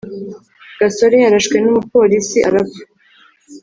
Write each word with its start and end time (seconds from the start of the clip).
Gasore 0.79 1.15
yarashwe 1.25 1.55
numupolice 1.59 2.37
arapfa 2.47 2.81